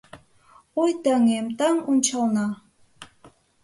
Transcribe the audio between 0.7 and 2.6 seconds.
Ой, таҥем, таҥ ончална-